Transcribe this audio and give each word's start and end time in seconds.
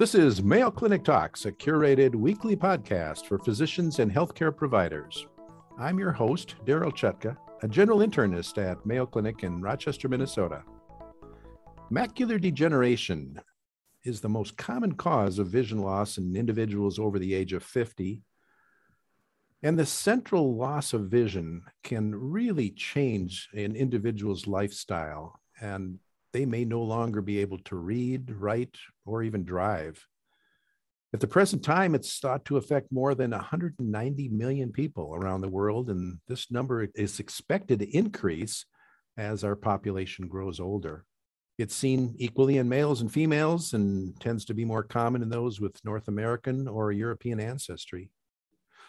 This 0.00 0.14
is 0.14 0.42
Mayo 0.42 0.70
Clinic 0.70 1.04
Talks, 1.04 1.44
a 1.44 1.52
curated 1.52 2.14
weekly 2.14 2.56
podcast 2.56 3.26
for 3.26 3.38
physicians 3.38 3.98
and 3.98 4.10
healthcare 4.10 4.56
providers. 4.56 5.26
I'm 5.78 5.98
your 5.98 6.10
host, 6.10 6.54
Daryl 6.64 6.90
Chutka, 6.90 7.36
a 7.62 7.68
general 7.68 7.98
internist 7.98 8.56
at 8.56 8.86
Mayo 8.86 9.04
Clinic 9.04 9.44
in 9.44 9.60
Rochester, 9.60 10.08
Minnesota. 10.08 10.62
Macular 11.92 12.40
degeneration 12.40 13.38
is 14.04 14.22
the 14.22 14.28
most 14.30 14.56
common 14.56 14.94
cause 14.94 15.38
of 15.38 15.48
vision 15.48 15.82
loss 15.82 16.16
in 16.16 16.34
individuals 16.34 16.98
over 16.98 17.18
the 17.18 17.34
age 17.34 17.52
of 17.52 17.62
50. 17.62 18.22
And 19.62 19.78
the 19.78 19.86
central 19.86 20.56
loss 20.56 20.94
of 20.94 21.10
vision 21.10 21.62
can 21.84 22.14
really 22.14 22.70
change 22.70 23.48
an 23.52 23.76
individual's 23.76 24.46
lifestyle 24.46 25.40
and 25.60 25.98
they 26.32 26.46
may 26.46 26.64
no 26.64 26.82
longer 26.82 27.20
be 27.20 27.38
able 27.38 27.58
to 27.58 27.76
read, 27.76 28.30
write, 28.30 28.76
or 29.04 29.22
even 29.22 29.44
drive. 29.44 30.06
At 31.12 31.20
the 31.20 31.26
present 31.26 31.64
time, 31.64 31.94
it's 31.94 32.18
thought 32.20 32.44
to 32.44 32.56
affect 32.56 32.92
more 32.92 33.16
than 33.16 33.32
190 33.32 34.28
million 34.28 34.70
people 34.70 35.12
around 35.14 35.40
the 35.40 35.48
world, 35.48 35.90
and 35.90 36.18
this 36.28 36.50
number 36.50 36.86
is 36.94 37.18
expected 37.18 37.80
to 37.80 37.96
increase 37.96 38.64
as 39.16 39.42
our 39.42 39.56
population 39.56 40.28
grows 40.28 40.60
older. 40.60 41.04
It's 41.58 41.74
seen 41.74 42.14
equally 42.16 42.58
in 42.58 42.68
males 42.68 43.00
and 43.00 43.12
females 43.12 43.74
and 43.74 44.18
tends 44.20 44.44
to 44.46 44.54
be 44.54 44.64
more 44.64 44.84
common 44.84 45.20
in 45.20 45.28
those 45.28 45.60
with 45.60 45.84
North 45.84 46.06
American 46.06 46.68
or 46.68 46.92
European 46.92 47.40
ancestry. 47.40 48.10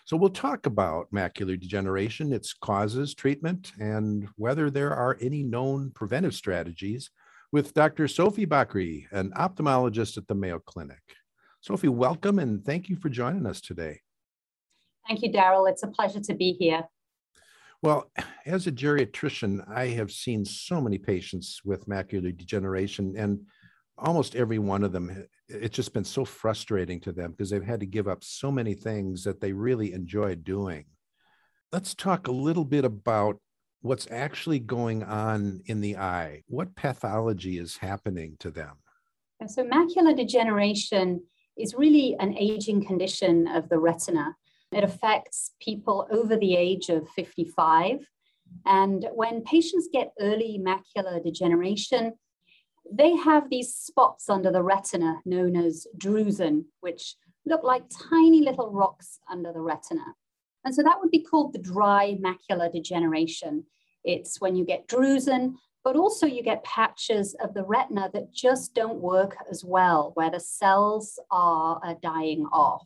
So, 0.06 0.18
we'll 0.18 0.30
talk 0.30 0.66
about 0.66 1.12
macular 1.14 1.60
degeneration, 1.60 2.34
its 2.34 2.54
causes, 2.54 3.14
treatment, 3.14 3.72
and 3.80 4.28
whether 4.36 4.70
there 4.70 4.94
are 4.94 5.18
any 5.22 5.44
known 5.44 5.92
preventive 5.92 6.34
strategies 6.34 7.10
with 7.52 7.74
Dr. 7.74 8.08
Sophie 8.08 8.46
Bakri, 8.46 9.06
an 9.12 9.32
ophthalmologist 9.32 10.18
at 10.18 10.28
the 10.28 10.36
Mayo 10.36 10.60
Clinic. 10.60 11.02
Sophie, 11.60 11.90
welcome 11.90 12.40
and 12.40 12.66
thank 12.66 12.90
you 12.90 12.96
for 12.96 13.10
joining 13.10 13.46
us 13.46 13.62
today. 13.62 14.00
Thank 15.08 15.22
you, 15.22 15.32
Daryl. 15.32 15.70
It's 15.70 15.84
a 15.84 15.88
pleasure 15.88 16.22
to 16.22 16.34
be 16.34 16.54
here. 16.54 16.86
Well, 17.84 18.12
as 18.46 18.68
a 18.68 18.72
geriatrician, 18.72 19.68
I 19.68 19.88
have 19.88 20.12
seen 20.12 20.46
so 20.46 20.80
many 20.80 20.98
patients 20.98 21.62
with 21.66 21.88
macular 21.88 22.36
degeneration, 22.36 23.16
and 23.18 23.42
almost 23.98 24.36
every 24.36 24.60
one 24.60 24.84
of 24.84 24.92
them, 24.92 25.10
eh, 25.10 25.24
it's 25.48 25.76
just 25.76 25.94
been 25.94 26.04
so 26.04 26.26
frustrating 26.26 27.00
to 27.02 27.12
them 27.12 27.32
because 27.32 27.50
they've 27.50 27.64
had 27.64 27.80
to 27.82 27.86
give 27.86 28.08
up 28.08 28.24
so 28.24 28.52
many 28.52 28.74
things 28.74 29.24
that 29.24 29.42
they 29.42 29.54
really 29.54 29.94
enjoy 29.94 30.36
doing. 30.36 30.86
Let's 31.72 31.94
talk 31.94 32.28
a 32.28 32.32
little 32.32 32.66
bit 32.66 32.86
about 32.86 33.40
what's 33.82 34.08
actually 34.12 34.60
going 34.60 35.04
on 35.04 35.62
in 35.66 35.82
the 35.82 35.98
eye. 35.98 36.44
What 36.48 36.76
pathology 36.76 37.58
is 37.58 37.78
happening 37.78 38.36
to 38.40 38.52
them? 38.52 38.78
So, 39.48 39.64
macular 39.64 40.16
degeneration 40.16 41.22
is 41.58 41.74
really 41.74 42.16
an 42.20 42.38
aging 42.38 42.86
condition 42.86 43.48
of 43.48 43.70
the 43.70 43.80
retina. 43.80 44.36
It 44.72 44.84
affects 44.84 45.52
people 45.62 46.08
over 46.12 46.38
the 46.38 46.56
age 46.56 46.90
of 46.90 47.10
55. 47.10 48.08
And 48.66 49.08
when 49.14 49.42
patients 49.44 49.90
get 49.92 50.14
early 50.20 50.62
macular 50.64 51.24
degeneration, 51.24 52.14
they 52.92 53.16
have 53.16 53.50
these 53.50 53.74
spots 53.74 54.30
under 54.30 54.52
the 54.52 54.64
retina 54.64 55.22
known 55.26 55.56
as 55.56 55.88
drusen, 55.98 56.66
which 56.82 57.16
look 57.46 57.64
like 57.64 57.84
tiny 58.10 58.42
little 58.42 58.70
rocks 58.72 59.20
under 59.30 59.52
the 59.54 59.62
retina. 59.62 60.04
And 60.64 60.76
so 60.76 60.84
that 60.84 61.00
would 61.00 61.12
be 61.12 61.24
called 61.24 61.54
the 61.54 61.60
dry 61.60 62.18
macular 62.22 62.72
degeneration. 62.72 63.66
It's 64.04 64.40
when 64.40 64.56
you 64.56 64.66
get 64.66 64.88
drusen, 64.88 65.56
but 65.84 65.96
also 65.96 66.28
you 66.28 66.44
get 66.44 66.64
patches 66.64 67.36
of 67.42 67.54
the 67.54 67.64
retina 67.64 68.10
that 68.14 68.32
just 68.32 68.76
don't 68.76 69.00
work 69.00 69.38
as 69.50 69.66
well, 69.66 70.12
where 70.16 70.30
the 70.30 70.40
cells 70.40 71.20
are, 71.32 71.80
are 71.84 71.98
dying 72.02 72.46
off. 72.52 72.86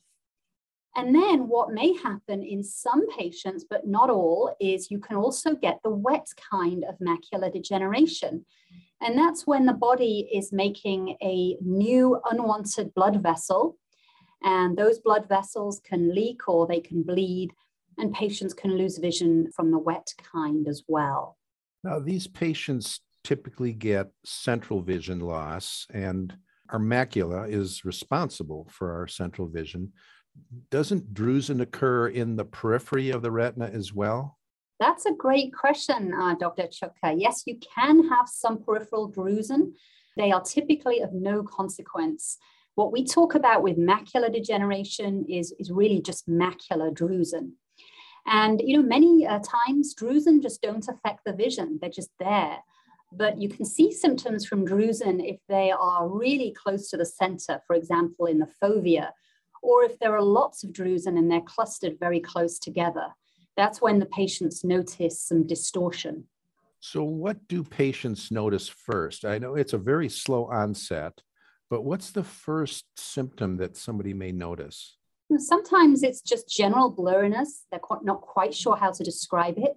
And 0.96 1.14
then 1.14 1.50
what 1.50 1.74
may 1.74 1.94
happen 1.98 2.42
in 2.42 2.64
some 2.64 3.10
patients, 3.18 3.66
but 3.70 3.86
not 3.86 4.10
all, 4.10 4.56
is 4.62 4.90
you 4.90 5.00
can 5.00 5.18
also 5.18 5.54
get 5.54 5.80
the 5.84 5.90
wet 5.90 6.28
kind 6.50 6.86
of 6.86 6.96
macular 7.00 7.52
degeneration. 7.52 8.46
And 9.02 9.18
that's 9.18 9.46
when 9.46 9.66
the 9.66 9.74
body 9.74 10.30
is 10.34 10.52
making 10.52 11.18
a 11.22 11.58
new 11.62 12.20
unwanted 12.30 12.94
blood 12.94 13.22
vessel. 13.22 13.78
And 14.44 14.78
those 14.78 15.00
blood 15.00 15.28
vessels 15.28 15.82
can 15.84 16.14
leak 16.14 16.48
or 16.48 16.68
they 16.68 16.80
can 16.80 17.04
bleed 17.04 17.52
and 17.98 18.14
patients 18.14 18.54
can 18.54 18.78
lose 18.78 18.98
vision 18.98 19.52
from 19.56 19.72
the 19.72 19.80
wet 19.80 20.14
kind 20.18 20.68
as 20.68 20.84
well. 20.88 21.38
Now, 21.84 22.00
these 22.00 22.28
patients 22.28 23.00
typically 23.24 23.74
get 23.74 24.08
central 24.24 24.82
vision 24.82 25.20
loss, 25.20 25.88
and 25.94 26.36
our 26.70 26.80
macula 26.80 27.50
is 27.50 27.86
responsible 27.86 28.68
for 28.72 28.94
our 28.94 29.08
central 29.08 29.48
vision. 29.48 29.94
Doesn't 30.70 31.14
drusen 31.14 31.62
occur 31.62 32.08
in 32.08 32.36
the 32.36 32.46
periphery 32.46 33.10
of 33.10 33.22
the 33.22 33.32
retina 33.32 33.66
as 33.66 33.94
well? 33.94 34.38
That's 34.80 35.06
a 35.06 35.14
great 35.14 35.54
question, 35.54 36.14
uh, 36.14 36.36
Dr. 36.36 36.64
Chutka. 36.64 37.16
Yes, 37.18 37.44
you 37.46 37.58
can 37.76 38.10
have 38.10 38.28
some 38.28 38.62
peripheral 38.62 39.12
drusen. 39.12 39.74
They 40.18 40.32
are 40.32 40.42
typically 40.42 41.00
of 41.00 41.14
no 41.14 41.44
consequence. 41.44 42.38
What 42.76 42.92
we 42.92 43.06
talk 43.06 43.36
about 43.36 43.64
with 43.64 43.78
macular 43.78 44.32
degeneration 44.32 45.26
is, 45.30 45.54
is 45.60 45.72
really 45.72 46.02
just 46.02 46.28
macular 46.28 46.94
drusen. 46.94 47.52
And 48.28 48.62
you 48.62 48.78
know, 48.78 48.88
many 48.88 49.26
uh, 49.26 49.40
times 49.40 49.96
drusen 49.96 50.42
just 50.42 50.62
don't 50.62 50.88
affect 50.88 51.22
the 51.26 51.34
vision; 51.34 51.78
they're 51.80 51.90
just 51.90 52.10
there. 52.20 52.58
But 53.12 53.40
you 53.40 53.48
can 53.48 53.66
see 53.66 53.94
symptoms 53.94 54.46
from 54.46 54.66
drusen 54.66 55.24
if 55.24 55.40
they 55.48 55.72
are 55.72 56.10
really 56.10 56.54
close 56.54 56.90
to 56.90 56.98
the 56.98 57.06
center, 57.06 57.62
for 57.68 57.76
example, 57.76 58.26
in 58.26 58.40
the 58.40 58.50
fovea, 58.62 59.12
or 59.62 59.84
if 59.84 59.98
there 60.00 60.16
are 60.16 60.24
lots 60.24 60.64
of 60.64 60.72
drusen 60.72 61.18
and 61.18 61.32
they're 61.32 61.42
clustered 61.42 61.98
very 62.00 62.20
close 62.20 62.58
together. 62.58 63.14
That's 63.58 63.82
when 63.82 64.00
the 64.00 64.06
patients 64.06 64.64
notice 64.64 65.22
some 65.22 65.48
distortion. 65.48 66.26
So, 66.80 67.04
what 67.04 67.48
do 67.48 67.64
patients 67.64 68.32
notice 68.32 68.68
first? 68.68 69.26
I 69.26 69.38
know 69.38 69.56
it's 69.56 69.74
a 69.74 69.78
very 69.78 70.10
slow 70.10 70.46
onset, 70.46 71.22
but 71.70 71.84
what's 71.84 72.12
the 72.12 72.24
first 72.24 72.86
symptom 72.98 73.58
that 73.58 73.78
somebody 73.78 74.14
may 74.14 74.32
notice? 74.32 74.98
Sometimes 75.38 76.04
it's 76.04 76.22
just 76.22 76.48
general 76.48 76.94
blurriness. 76.94 77.64
They're 77.72 77.80
not 78.04 78.22
quite 78.22 78.54
sure 78.54 78.76
how 78.76 78.92
to 78.92 79.04
describe 79.04 79.58
it. 79.58 79.76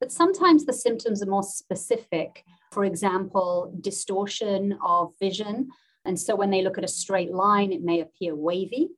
But 0.00 0.12
sometimes 0.12 0.64
the 0.64 0.72
symptoms 0.72 1.22
are 1.22 1.30
more 1.30 1.42
specific. 1.42 2.44
For 2.72 2.84
example, 2.84 3.74
distortion 3.80 4.78
of 4.84 5.12
vision. 5.20 5.68
And 6.04 6.18
so 6.18 6.36
when 6.36 6.50
they 6.50 6.62
look 6.62 6.78
at 6.78 6.84
a 6.84 6.88
straight 6.88 7.32
line, 7.32 7.72
it 7.72 7.82
may 7.82 8.00
appear 8.00 8.34
wavy. 8.34 8.90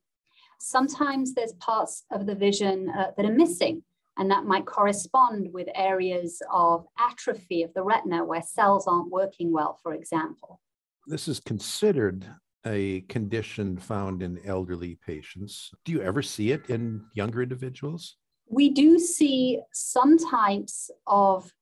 Sometimes 0.61 1.35
there's 1.35 1.53
parts 1.55 2.05
of 2.11 2.27
the 2.27 2.35
vision 2.35 2.91
uh, 2.91 3.13
that 3.17 3.27
are 3.27 3.33
missing, 3.33 3.83
and 4.19 4.31
that 4.31 4.45
might 4.45 4.67
correspond 4.67 5.53
with 5.53 5.69
areas 5.75 6.43
of 6.53 6.85
atrophy 6.99 7.63
of 7.63 7.73
the 7.75 7.83
retina 7.83 8.25
where 8.25 8.43
cells 8.43 8.87
aren't 8.87 9.11
working 9.11 9.53
well, 9.53 9.79
for 9.83 9.95
example. 9.95 10.61
This 11.07 11.29
is 11.29 11.41
considered 11.41 12.27
a 12.67 13.03
condition 13.03 13.79
found 13.79 14.23
in 14.23 14.41
elderly 14.45 14.99
patients. 15.07 15.71
Do 15.85 15.93
you 15.93 16.03
ever 16.03 16.21
see 16.21 16.51
it 16.51 16.69
in 16.69 17.05
younger 17.15 17.43
individuals? 17.43 18.17
We 18.51 18.71
do 18.71 18.99
see 18.99 19.61
some 19.73 20.19
types 20.19 20.91
of, 21.07 21.53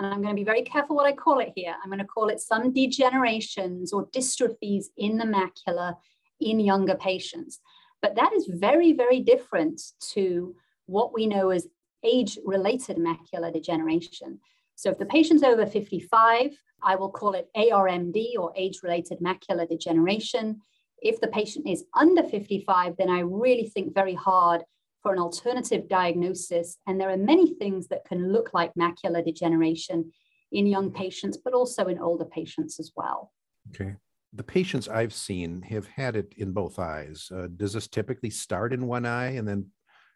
and 0.00 0.12
I'm 0.12 0.22
going 0.22 0.34
to 0.34 0.40
be 0.40 0.44
very 0.44 0.62
careful 0.62 0.96
what 0.96 1.06
I 1.06 1.12
call 1.12 1.40
it 1.40 1.52
here. 1.54 1.74
I'm 1.82 1.90
going 1.90 1.98
to 1.98 2.06
call 2.06 2.28
it 2.28 2.40
some 2.40 2.72
degenerations 2.72 3.92
or 3.92 4.06
dystrophies 4.06 4.86
in 4.96 5.18
the 5.18 5.24
macula 5.26 5.96
in 6.40 6.58
younger 6.58 6.94
patients. 6.94 7.60
But 8.00 8.16
that 8.16 8.32
is 8.32 8.46
very, 8.46 8.94
very 8.94 9.20
different 9.20 9.80
to 10.12 10.56
what 10.86 11.12
we 11.12 11.26
know 11.26 11.50
as 11.50 11.68
age 12.04 12.38
related 12.44 12.96
macular 12.96 13.52
degeneration. 13.52 14.40
So 14.74 14.90
if 14.90 14.98
the 14.98 15.06
patient's 15.06 15.42
over 15.42 15.66
55, 15.66 16.56
I 16.82 16.96
will 16.96 17.10
call 17.10 17.34
it 17.34 17.48
ARMD 17.56 18.34
or 18.38 18.52
age 18.56 18.80
related 18.82 19.20
macular 19.20 19.68
degeneration. 19.68 20.60
If 21.00 21.20
the 21.20 21.28
patient 21.28 21.68
is 21.68 21.84
under 21.94 22.22
55, 22.22 22.96
then 22.96 23.10
I 23.10 23.20
really 23.20 23.68
think 23.68 23.94
very 23.94 24.14
hard 24.14 24.62
for 25.02 25.12
an 25.12 25.18
alternative 25.18 25.88
diagnosis. 25.88 26.78
And 26.86 27.00
there 27.00 27.10
are 27.10 27.16
many 27.16 27.54
things 27.54 27.88
that 27.88 28.04
can 28.04 28.32
look 28.32 28.54
like 28.54 28.72
macular 28.74 29.24
degeneration 29.24 30.12
in 30.52 30.66
young 30.66 30.90
patients, 30.90 31.38
but 31.42 31.54
also 31.54 31.86
in 31.86 31.98
older 31.98 32.24
patients 32.24 32.78
as 32.78 32.92
well. 32.96 33.32
Okay. 33.70 33.94
The 34.32 34.44
patients 34.44 34.88
I've 34.88 35.12
seen 35.12 35.62
have 35.62 35.86
had 35.86 36.16
it 36.16 36.32
in 36.36 36.52
both 36.52 36.78
eyes. 36.78 37.30
Uh, 37.34 37.48
does 37.54 37.74
this 37.74 37.88
typically 37.88 38.30
start 38.30 38.72
in 38.72 38.86
one 38.86 39.04
eye 39.04 39.32
and 39.32 39.46
then 39.46 39.66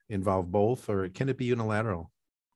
involve 0.09 0.51
both, 0.51 0.89
or 0.89 1.09
can 1.09 1.29
it 1.29 1.39
be 1.39 1.45
unilateral? 1.47 2.11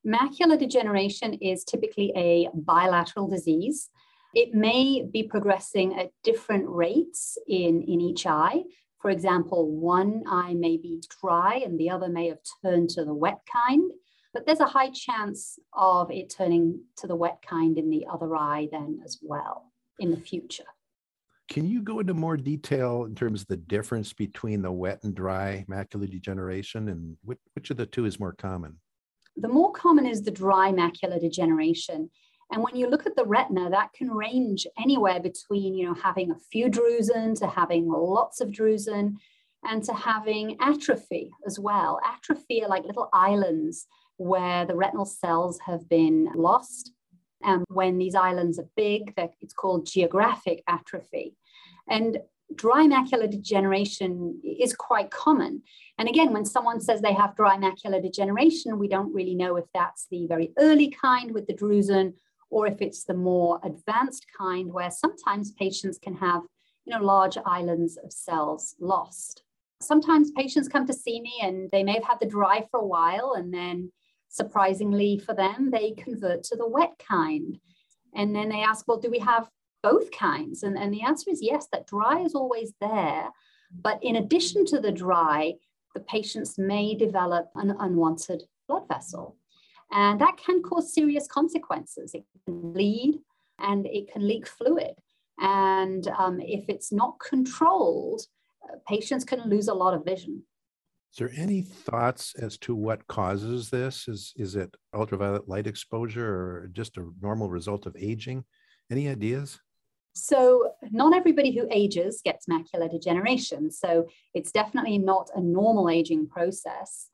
Macular 0.06 0.58
degeneration 0.58 1.34
is 1.34 1.64
typically 1.64 2.12
a 2.16 2.48
bilateral 2.54 3.28
disease. 3.28 3.90
It 4.34 4.54
may 4.54 5.02
be 5.02 5.24
progressing 5.24 5.98
at 5.98 6.10
different 6.22 6.64
rates 6.68 7.36
in, 7.48 7.82
in 7.82 8.00
each 8.00 8.26
eye. 8.26 8.62
For 9.00 9.10
example, 9.10 9.70
one 9.70 10.22
eye 10.26 10.54
may 10.54 10.76
be 10.76 11.02
dry 11.20 11.62
and 11.64 11.78
the 11.78 11.90
other 11.90 12.08
may 12.08 12.28
have 12.28 12.38
turned 12.62 12.90
to 12.90 13.04
the 13.04 13.14
wet 13.14 13.40
kind. 13.50 13.90
But 14.32 14.46
there's 14.46 14.60
a 14.60 14.66
high 14.66 14.90
chance 14.90 15.58
of 15.72 16.10
it 16.10 16.30
turning 16.30 16.84
to 16.98 17.06
the 17.06 17.16
wet 17.16 17.42
kind 17.46 17.76
in 17.76 17.90
the 17.90 18.06
other 18.10 18.36
eye 18.36 18.68
then 18.70 19.00
as 19.04 19.18
well 19.20 19.72
in 19.98 20.10
the 20.10 20.20
future. 20.20 20.64
Can 21.50 21.66
you 21.66 21.82
go 21.82 21.98
into 21.98 22.14
more 22.14 22.36
detail 22.36 23.04
in 23.06 23.16
terms 23.16 23.42
of 23.42 23.48
the 23.48 23.56
difference 23.56 24.12
between 24.12 24.62
the 24.62 24.70
wet 24.70 25.00
and 25.02 25.16
dry 25.16 25.64
macular 25.68 26.08
degeneration 26.08 26.88
and 26.88 27.16
which, 27.24 27.40
which 27.54 27.70
of 27.70 27.76
the 27.76 27.86
two 27.86 28.04
is 28.04 28.20
more 28.20 28.32
common? 28.32 28.76
The 29.36 29.48
more 29.48 29.72
common 29.72 30.06
is 30.06 30.22
the 30.22 30.30
dry 30.30 30.70
macular 30.70 31.20
degeneration. 31.20 32.08
And 32.52 32.62
when 32.62 32.76
you 32.76 32.88
look 32.88 33.04
at 33.04 33.16
the 33.16 33.24
retina, 33.24 33.68
that 33.68 33.92
can 33.92 34.12
range 34.12 34.64
anywhere 34.80 35.18
between, 35.18 35.74
you 35.74 35.86
know, 35.86 35.94
having 35.94 36.30
a 36.30 36.38
few 36.52 36.68
drusen 36.68 37.36
to 37.40 37.48
having 37.48 37.88
lots 37.88 38.40
of 38.40 38.50
drusen 38.50 39.16
and 39.64 39.82
to 39.84 39.92
having 39.92 40.56
atrophy 40.60 41.32
as 41.44 41.58
well. 41.58 41.98
Atrophy 42.04 42.62
are 42.62 42.68
like 42.68 42.84
little 42.84 43.08
islands 43.12 43.88
where 44.18 44.66
the 44.66 44.76
retinal 44.76 45.04
cells 45.04 45.58
have 45.66 45.88
been 45.88 46.28
lost. 46.36 46.92
And 47.42 47.64
when 47.68 47.98
these 47.98 48.14
islands 48.14 48.58
are 48.58 48.68
big, 48.76 49.14
it's 49.40 49.54
called 49.54 49.86
geographic 49.86 50.62
atrophy. 50.68 51.36
And 51.88 52.18
dry 52.54 52.86
macular 52.86 53.30
degeneration 53.30 54.40
is 54.44 54.74
quite 54.74 55.10
common. 55.10 55.62
And 55.98 56.08
again, 56.08 56.32
when 56.32 56.44
someone 56.44 56.80
says 56.80 57.00
they 57.00 57.12
have 57.14 57.36
dry 57.36 57.56
macular 57.56 58.02
degeneration, 58.02 58.78
we 58.78 58.88
don't 58.88 59.14
really 59.14 59.34
know 59.34 59.56
if 59.56 59.66
that's 59.72 60.06
the 60.10 60.26
very 60.26 60.52
early 60.58 60.90
kind 60.90 61.32
with 61.32 61.46
the 61.46 61.54
drusen 61.54 62.14
or 62.50 62.66
if 62.66 62.80
it's 62.80 63.04
the 63.04 63.14
more 63.14 63.60
advanced 63.62 64.26
kind 64.36 64.72
where 64.72 64.90
sometimes 64.90 65.52
patients 65.52 65.98
can 65.98 66.14
have 66.16 66.42
you 66.84 66.98
know, 66.98 67.04
large 67.04 67.38
islands 67.46 67.96
of 67.98 68.12
cells 68.12 68.74
lost. 68.80 69.42
Sometimes 69.80 70.32
patients 70.32 70.68
come 70.68 70.86
to 70.86 70.92
see 70.92 71.20
me 71.20 71.40
and 71.42 71.70
they 71.70 71.82
may 71.82 71.94
have 71.94 72.04
had 72.04 72.20
the 72.20 72.26
dry 72.26 72.66
for 72.70 72.80
a 72.80 72.86
while 72.86 73.34
and 73.36 73.52
then 73.52 73.92
surprisingly 74.30 75.18
for 75.18 75.34
them, 75.34 75.70
they 75.70 75.90
convert 75.90 76.42
to 76.44 76.56
the 76.56 76.66
wet 76.66 76.92
kind. 76.98 77.58
And 78.14 78.34
then 78.34 78.48
they 78.48 78.62
ask, 78.62 78.88
well, 78.88 78.98
do 78.98 79.10
we 79.10 79.18
have 79.18 79.50
both 79.82 80.10
kinds? 80.12 80.62
And, 80.62 80.78
and 80.78 80.94
the 80.94 81.02
answer 81.02 81.30
is 81.30 81.42
yes, 81.42 81.68
that 81.72 81.86
dry 81.86 82.20
is 82.20 82.34
always 82.34 82.72
there. 82.80 83.28
But 83.72 83.98
in 84.02 84.16
addition 84.16 84.64
to 84.66 84.80
the 84.80 84.92
dry, 84.92 85.54
the 85.94 86.00
patients 86.00 86.58
may 86.58 86.94
develop 86.94 87.50
an 87.56 87.74
unwanted 87.78 88.44
blood 88.68 88.88
vessel. 88.88 89.36
And 89.92 90.20
that 90.20 90.36
can 90.36 90.62
cause 90.62 90.94
serious 90.94 91.26
consequences. 91.26 92.14
It 92.14 92.24
can 92.46 92.72
bleed 92.72 93.20
and 93.58 93.86
it 93.86 94.12
can 94.12 94.26
leak 94.26 94.46
fluid. 94.46 94.94
And 95.40 96.06
um, 96.08 96.40
if 96.40 96.68
it's 96.68 96.92
not 96.92 97.18
controlled, 97.18 98.22
uh, 98.64 98.76
patients 98.86 99.24
can 99.24 99.48
lose 99.48 99.68
a 99.68 99.74
lot 99.74 99.94
of 99.94 100.04
vision. 100.04 100.44
Is 101.12 101.18
there 101.18 101.32
any 101.36 101.62
thoughts 101.62 102.34
as 102.40 102.56
to 102.58 102.74
what 102.74 103.06
causes 103.08 103.68
this? 103.68 104.06
Is, 104.06 104.32
is 104.36 104.54
it 104.54 104.76
ultraviolet 104.94 105.48
light 105.48 105.66
exposure 105.66 106.24
or 106.24 106.70
just 106.72 106.98
a 106.98 107.10
normal 107.20 107.50
result 107.50 107.86
of 107.86 107.96
aging? 107.98 108.44
Any 108.92 109.08
ideas? 109.08 109.58
So, 110.12 110.70
not 110.90 111.14
everybody 111.14 111.52
who 111.52 111.66
ages 111.70 112.20
gets 112.24 112.46
macular 112.46 112.90
degeneration. 112.90 113.70
So, 113.72 114.06
it's 114.34 114.52
definitely 114.52 114.98
not 114.98 115.30
a 115.34 115.40
normal 115.40 115.88
aging 115.90 116.28
process. 116.28 117.08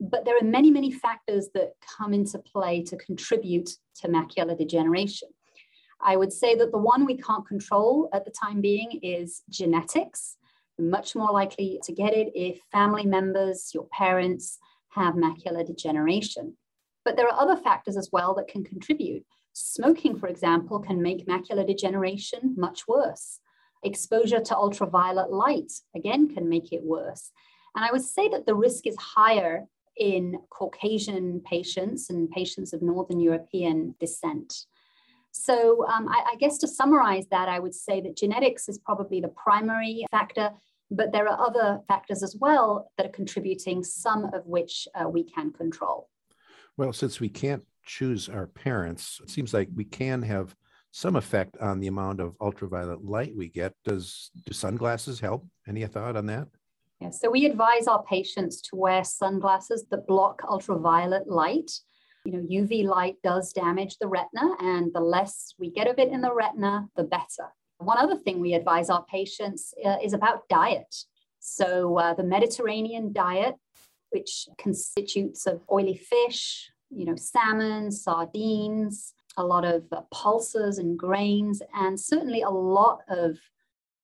But 0.00 0.24
there 0.24 0.36
are 0.36 0.44
many, 0.44 0.70
many 0.70 0.92
factors 0.92 1.48
that 1.54 1.72
come 1.98 2.12
into 2.12 2.38
play 2.38 2.82
to 2.84 2.96
contribute 2.96 3.70
to 4.00 4.08
macular 4.08 4.56
degeneration. 4.56 5.28
I 6.00 6.16
would 6.16 6.32
say 6.32 6.54
that 6.54 6.70
the 6.70 6.78
one 6.78 7.06
we 7.06 7.16
can't 7.16 7.46
control 7.46 8.08
at 8.12 8.24
the 8.24 8.30
time 8.30 8.60
being 8.60 9.00
is 9.02 9.42
genetics 9.48 10.36
much 10.78 11.14
more 11.14 11.32
likely 11.32 11.80
to 11.84 11.92
get 11.92 12.12
it 12.12 12.32
if 12.34 12.60
family 12.72 13.04
members, 13.04 13.70
your 13.74 13.86
parents, 13.92 14.58
have 14.90 15.14
macular 15.14 15.66
degeneration. 15.66 16.56
But 17.04 17.16
there 17.16 17.28
are 17.28 17.40
other 17.40 17.56
factors 17.56 17.96
as 17.96 18.10
well 18.12 18.34
that 18.34 18.48
can 18.48 18.64
contribute. 18.64 19.24
Smoking, 19.52 20.18
for 20.18 20.28
example, 20.28 20.78
can 20.78 21.02
make 21.02 21.26
macular 21.26 21.66
degeneration 21.66 22.54
much 22.56 22.86
worse. 22.86 23.40
Exposure 23.82 24.40
to 24.40 24.56
ultraviolet 24.56 25.32
light, 25.32 25.72
again, 25.94 26.32
can 26.32 26.48
make 26.48 26.72
it 26.72 26.82
worse. 26.82 27.30
And 27.74 27.84
I 27.84 27.92
would 27.92 28.02
say 28.02 28.28
that 28.28 28.46
the 28.46 28.54
risk 28.54 28.86
is 28.86 28.96
higher 28.96 29.66
in 29.96 30.38
Caucasian 30.50 31.40
patients 31.40 32.10
and 32.10 32.30
patients 32.30 32.72
of 32.72 32.82
Northern 32.82 33.20
European 33.20 33.94
descent. 33.98 34.66
So, 35.32 35.86
um, 35.86 36.08
I, 36.08 36.32
I, 36.32 36.36
guess 36.36 36.58
to 36.58 36.68
summarize 36.68 37.26
that, 37.30 37.48
I 37.48 37.58
would 37.58 37.74
say 37.74 38.00
that 38.00 38.16
genetics 38.16 38.68
is 38.68 38.78
probably 38.78 39.20
the 39.20 39.28
primary 39.28 40.04
factor, 40.10 40.50
but 40.90 41.12
there 41.12 41.28
are 41.28 41.46
other 41.46 41.80
factors 41.88 42.22
as 42.22 42.36
well 42.40 42.90
that 42.96 43.06
are 43.06 43.10
contributing, 43.10 43.84
some 43.84 44.24
of 44.32 44.46
which 44.46 44.88
uh, 44.94 45.08
we 45.08 45.24
can 45.24 45.52
control. 45.52 46.08
Well, 46.76 46.92
since 46.92 47.20
we 47.20 47.28
can't 47.28 47.64
choose 47.84 48.28
our 48.28 48.46
parents, 48.46 49.20
it 49.22 49.30
seems 49.30 49.52
like 49.52 49.68
we 49.74 49.84
can 49.84 50.22
have 50.22 50.54
some 50.90 51.16
effect 51.16 51.56
on 51.58 51.80
the 51.80 51.86
amount 51.86 52.20
of 52.20 52.34
ultraviolet 52.40 53.04
light 53.04 53.36
we 53.36 53.48
get. 53.48 53.74
Does 53.84 54.30
do 54.46 54.52
sunglasses 54.52 55.20
help? 55.20 55.46
Any 55.66 55.84
thought 55.86 56.16
on 56.16 56.26
that? 56.26 56.48
Yeah, 57.00 57.10
so 57.10 57.30
we 57.30 57.46
advise 57.46 57.86
our 57.86 58.02
patients 58.02 58.60
to 58.62 58.76
wear 58.76 59.04
sunglasses 59.04 59.86
that 59.90 60.06
block 60.06 60.42
ultraviolet 60.48 61.28
light. 61.28 61.70
You 62.24 62.32
know, 62.32 62.38
UV 62.40 62.84
light 62.84 63.16
does 63.22 63.52
damage 63.52 63.96
the 63.98 64.08
retina, 64.08 64.56
and 64.60 64.92
the 64.92 65.00
less 65.00 65.54
we 65.58 65.70
get 65.70 65.86
of 65.86 65.98
it 65.98 66.08
in 66.08 66.20
the 66.20 66.34
retina, 66.34 66.88
the 66.96 67.04
better. 67.04 67.52
One 67.78 67.98
other 67.98 68.16
thing 68.16 68.40
we 68.40 68.54
advise 68.54 68.90
our 68.90 69.04
patients 69.04 69.72
uh, 69.84 69.96
is 70.02 70.12
about 70.12 70.48
diet. 70.48 70.94
So, 71.38 71.98
uh, 71.98 72.14
the 72.14 72.24
Mediterranean 72.24 73.12
diet, 73.12 73.54
which 74.10 74.48
constitutes 74.58 75.46
of 75.46 75.62
oily 75.70 75.96
fish, 75.96 76.70
you 76.90 77.04
know, 77.04 77.16
salmon, 77.16 77.90
sardines, 77.90 79.14
a 79.36 79.44
lot 79.44 79.64
of 79.64 79.84
uh, 79.92 80.00
pulses 80.10 80.78
and 80.78 80.98
grains, 80.98 81.62
and 81.74 81.98
certainly 81.98 82.42
a 82.42 82.50
lot 82.50 83.00
of, 83.08 83.38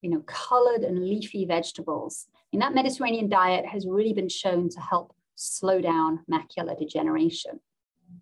you 0.01 0.09
know, 0.09 0.21
colored 0.21 0.81
and 0.81 1.05
leafy 1.05 1.45
vegetables. 1.45 2.27
And 2.53 2.61
that 2.61 2.73
Mediterranean 2.73 3.27
diet 3.27 3.65
has 3.65 3.85
really 3.85 4.13
been 4.13 4.29
shown 4.29 4.69
to 4.69 4.79
help 4.79 5.13
slow 5.35 5.81
down 5.81 6.21
macular 6.31 6.77
degeneration. 6.77 7.59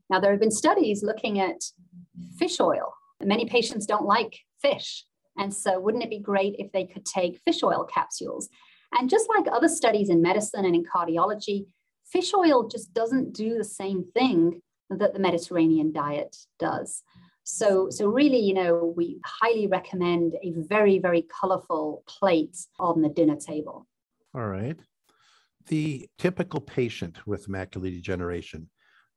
Now, 0.09 0.19
there 0.19 0.31
have 0.31 0.39
been 0.39 0.51
studies 0.51 1.03
looking 1.03 1.39
at 1.39 1.63
fish 2.37 2.59
oil. 2.59 2.93
Many 3.21 3.45
patients 3.45 3.85
don't 3.85 4.05
like 4.05 4.39
fish. 4.59 5.05
And 5.37 5.53
so, 5.53 5.79
wouldn't 5.79 6.03
it 6.03 6.09
be 6.09 6.19
great 6.19 6.55
if 6.59 6.71
they 6.71 6.85
could 6.85 7.05
take 7.05 7.41
fish 7.45 7.63
oil 7.63 7.83
capsules? 7.91 8.49
And 8.97 9.09
just 9.09 9.27
like 9.29 9.47
other 9.51 9.67
studies 9.67 10.09
in 10.09 10.21
medicine 10.21 10.65
and 10.65 10.75
in 10.75 10.83
cardiology, 10.83 11.65
fish 12.05 12.33
oil 12.33 12.67
just 12.67 12.93
doesn't 12.93 13.33
do 13.33 13.57
the 13.57 13.63
same 13.63 14.05
thing 14.13 14.61
that 14.89 15.13
the 15.13 15.19
Mediterranean 15.19 15.91
diet 15.91 16.35
does. 16.59 17.01
So, 17.43 17.89
so 17.89 18.07
really, 18.07 18.39
you 18.39 18.53
know, 18.53 18.93
we 18.95 19.19
highly 19.25 19.67
recommend 19.67 20.35
a 20.41 20.53
very, 20.55 20.99
very 20.99 21.23
colorful 21.23 22.03
plate 22.07 22.57
on 22.79 23.01
the 23.01 23.09
dinner 23.09 23.35
table. 23.35 23.87
All 24.33 24.47
right. 24.47 24.77
The 25.67 26.07
typical 26.17 26.61
patient 26.61 27.25
with 27.27 27.47
macular 27.47 27.91
degeneration, 27.91 28.69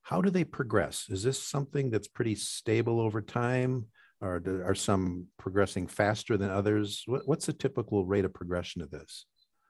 how 0.03 0.21
do 0.21 0.31
they 0.31 0.45
progress? 0.45 1.07
Is 1.09 1.23
this 1.23 1.43
something 1.43 1.91
that's 1.91 2.09
pretty 2.09 2.35
stable 2.35 3.01
over 3.01 3.21
time? 3.21 3.87
Or 4.21 4.43
are 4.65 4.75
some 4.75 5.27
progressing 5.39 5.87
faster 5.87 6.37
than 6.37 6.51
others? 6.51 7.05
what's 7.07 7.47
the 7.47 7.53
typical 7.53 8.07
rate 8.07 8.25
of 8.25 8.33
progression 8.33 8.81
of 8.81 8.91
this? 8.91 9.27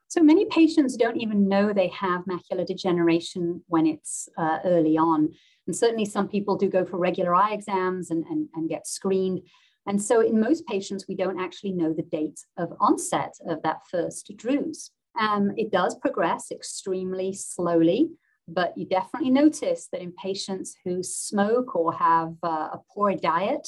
So 0.09 0.23
many 0.23 0.45
patients 0.45 0.97
don't 0.97 1.21
even 1.21 1.49
know 1.49 1.73
they 1.73 1.89
have 1.89 2.25
macular 2.27 2.65
degeneration 2.65 3.63
when 3.67 3.87
it's 3.87 4.29
uh, 4.39 4.59
early 4.65 4.97
on. 4.97 5.31
And 5.67 5.75
certainly 5.75 6.05
some 6.05 6.29
people 6.29 6.57
do 6.57 6.69
go 6.69 6.85
for 6.85 6.97
regular 6.97 7.35
eye 7.35 7.53
exams 7.53 8.11
and, 8.11 8.25
and, 8.27 8.49
and 8.55 8.69
get 8.69 8.87
screened. 8.87 9.41
And 9.87 10.01
so 10.01 10.21
in 10.21 10.39
most 10.39 10.65
patients, 10.67 11.07
we 11.09 11.17
don't 11.17 11.41
actually 11.41 11.73
know 11.73 11.93
the 11.93 12.03
date 12.03 12.41
of 12.57 12.73
onset 12.81 13.35
of 13.49 13.63
that 13.63 13.81
first 13.91 14.33
drusen. 14.37 14.91
Um, 15.19 15.53
it 15.57 15.73
does 15.73 15.95
progress 15.97 16.51
extremely 16.53 17.33
slowly, 17.33 18.11
but 18.47 18.77
you 18.77 18.87
definitely 18.87 19.31
notice 19.31 19.89
that 19.91 20.03
in 20.03 20.13
patients 20.13 20.77
who 20.85 21.03
smoke 21.03 21.75
or 21.75 21.93
have 21.95 22.35
uh, 22.43 22.69
a 22.75 22.81
poor 22.95 23.15
diet, 23.15 23.67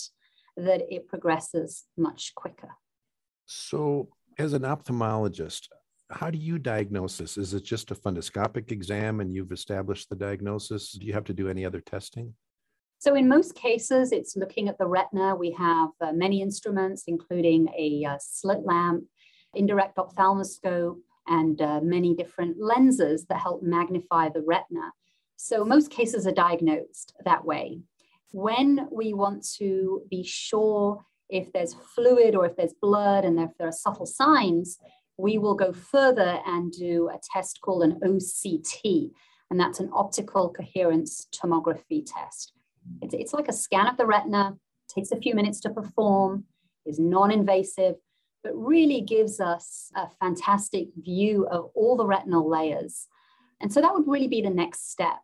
that 0.58 0.82
it 0.92 1.08
progresses 1.08 1.84
much 1.96 2.32
quicker. 2.34 2.70
So, 3.46 4.08
as 4.38 4.52
an 4.52 4.62
ophthalmologist, 4.62 5.68
how 6.10 6.30
do 6.30 6.38
you 6.38 6.58
diagnose 6.58 7.18
this? 7.18 7.36
Is 7.36 7.54
it 7.54 7.64
just 7.64 7.90
a 7.90 7.94
fundoscopic 7.94 8.70
exam 8.70 9.20
and 9.20 9.34
you've 9.34 9.52
established 9.52 10.08
the 10.08 10.16
diagnosis? 10.16 10.92
Do 10.92 11.06
you 11.06 11.12
have 11.12 11.24
to 11.24 11.34
do 11.34 11.48
any 11.48 11.64
other 11.64 11.80
testing? 11.80 12.34
So, 12.98 13.14
in 13.14 13.28
most 13.28 13.54
cases, 13.54 14.10
it's 14.10 14.36
looking 14.36 14.68
at 14.68 14.78
the 14.78 14.86
retina. 14.86 15.34
We 15.34 15.52
have 15.52 15.90
uh, 16.00 16.12
many 16.12 16.42
instruments, 16.42 17.04
including 17.06 17.68
a 17.78 18.04
uh, 18.04 18.18
slit 18.20 18.64
lamp, 18.64 19.04
indirect 19.54 19.98
ophthalmoscope, 19.98 20.98
and 21.28 21.60
uh, 21.60 21.80
many 21.82 22.14
different 22.14 22.56
lenses 22.60 23.26
that 23.26 23.38
help 23.38 23.62
magnify 23.62 24.30
the 24.30 24.42
retina. 24.44 24.92
So, 25.36 25.64
most 25.64 25.90
cases 25.90 26.26
are 26.26 26.32
diagnosed 26.32 27.14
that 27.24 27.44
way. 27.44 27.82
When 28.30 28.88
we 28.90 29.14
want 29.14 29.46
to 29.58 30.02
be 30.10 30.22
sure 30.22 31.04
if 31.28 31.52
there's 31.52 31.74
fluid 31.74 32.34
or 32.34 32.46
if 32.46 32.56
there's 32.56 32.74
blood 32.80 33.24
and 33.24 33.38
if 33.38 33.50
there 33.58 33.68
are 33.68 33.72
subtle 33.72 34.06
signs, 34.06 34.78
we 35.16 35.36
will 35.36 35.54
go 35.54 35.72
further 35.72 36.40
and 36.46 36.72
do 36.72 37.08
a 37.08 37.18
test 37.32 37.60
called 37.60 37.82
an 37.82 38.00
OCT. 38.04 39.10
and 39.50 39.58
that's 39.58 39.80
an 39.80 39.90
optical 39.92 40.52
coherence 40.52 41.26
tomography 41.32 42.04
test. 42.06 42.52
It's, 43.02 43.14
it's 43.14 43.32
like 43.32 43.48
a 43.48 43.52
scan 43.52 43.86
of 43.86 43.96
the 43.96 44.06
retina, 44.06 44.56
takes 44.88 45.10
a 45.10 45.16
few 45.16 45.34
minutes 45.34 45.60
to 45.60 45.70
perform, 45.70 46.44
is 46.86 46.98
non 46.98 47.30
invasive, 47.30 47.96
but 48.42 48.52
really 48.54 49.00
gives 49.00 49.40
us 49.40 49.90
a 49.96 50.08
fantastic 50.20 50.88
view 50.96 51.46
of 51.48 51.70
all 51.74 51.96
the 51.96 52.06
retinal 52.06 52.48
layers. 52.48 53.06
And 53.60 53.72
so 53.72 53.80
that 53.80 53.92
would 53.92 54.06
really 54.06 54.28
be 54.28 54.42
the 54.42 54.50
next 54.50 54.90
step. 54.90 55.18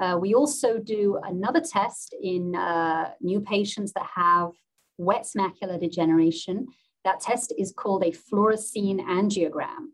Uh, 0.00 0.16
we 0.20 0.34
also 0.34 0.78
do 0.78 1.18
another 1.24 1.60
test 1.60 2.14
in 2.22 2.54
uh, 2.54 3.10
new 3.20 3.40
patients 3.40 3.92
that 3.92 4.06
have 4.14 4.50
wet 4.98 5.26
macular 5.36 5.78
degeneration. 5.78 6.66
That 7.04 7.20
test 7.20 7.52
is 7.58 7.72
called 7.76 8.04
a 8.04 8.12
fluorescein 8.12 9.00
angiogram. 9.00 9.90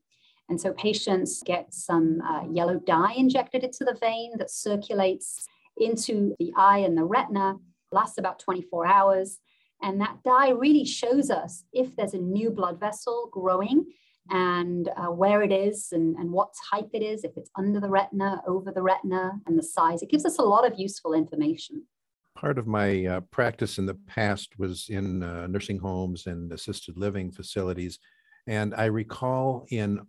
And 0.48 0.60
so 0.60 0.72
patients 0.72 1.42
get 1.44 1.74
some 1.74 2.20
uh, 2.22 2.44
yellow 2.50 2.78
dye 2.78 3.14
injected 3.16 3.64
into 3.64 3.84
the 3.84 3.98
vein 4.00 4.32
that 4.38 4.50
circulates 4.50 5.46
into 5.76 6.34
the 6.38 6.52
eye 6.56 6.78
and 6.78 6.96
the 6.96 7.04
retina, 7.04 7.56
lasts 7.92 8.18
about 8.18 8.38
24 8.38 8.86
hours. 8.86 9.38
And 9.82 10.00
that 10.00 10.18
dye 10.24 10.50
really 10.50 10.84
shows 10.84 11.30
us 11.30 11.64
if 11.72 11.94
there's 11.96 12.14
a 12.14 12.18
new 12.18 12.50
blood 12.50 12.80
vessel 12.80 13.28
growing 13.32 13.84
and 14.30 14.88
uh, 14.96 15.06
where 15.06 15.42
it 15.42 15.52
is 15.52 15.88
and, 15.92 16.16
and 16.16 16.30
what 16.30 16.52
type 16.70 16.88
it 16.92 17.02
is, 17.02 17.24
if 17.24 17.32
it's 17.36 17.50
under 17.56 17.80
the 17.80 17.88
retina, 17.88 18.42
over 18.46 18.70
the 18.70 18.82
retina, 18.82 19.32
and 19.46 19.58
the 19.58 19.62
size. 19.62 20.02
It 20.02 20.10
gives 20.10 20.24
us 20.24 20.38
a 20.38 20.42
lot 20.42 20.66
of 20.66 20.78
useful 20.78 21.14
information. 21.14 21.84
Part 22.36 22.58
of 22.58 22.66
my 22.66 23.04
uh, 23.06 23.20
practice 23.32 23.78
in 23.78 23.86
the 23.86 23.98
past 24.06 24.58
was 24.58 24.88
in 24.88 25.22
uh, 25.22 25.46
nursing 25.46 25.78
homes 25.78 26.26
and 26.26 26.52
assisted 26.52 26.96
living 26.96 27.32
facilities. 27.32 27.98
And 28.46 28.74
I 28.74 28.86
recall 28.86 29.66
in 29.70 30.00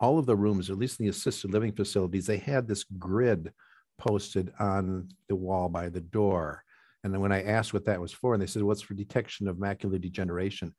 all 0.00 0.18
of 0.18 0.26
the 0.26 0.36
rooms, 0.36 0.70
at 0.70 0.78
least 0.78 1.00
in 1.00 1.06
the 1.06 1.10
assisted 1.10 1.52
living 1.52 1.72
facilities, 1.72 2.26
they 2.26 2.38
had 2.38 2.66
this 2.66 2.84
grid 2.98 3.52
posted 3.98 4.52
on 4.58 5.08
the 5.28 5.36
wall 5.36 5.68
by 5.68 5.88
the 5.88 6.00
door. 6.00 6.62
And 7.04 7.12
then 7.12 7.20
when 7.20 7.32
I 7.32 7.42
asked 7.42 7.72
what 7.72 7.84
that 7.86 8.00
was 8.00 8.12
for, 8.12 8.34
and 8.34 8.42
they 8.42 8.46
said, 8.46 8.62
"What's 8.62 8.82
well, 8.82 8.88
for 8.88 8.94
detection 8.94 9.48
of 9.48 9.56
macular 9.56 10.00
degeneration?" 10.00 10.74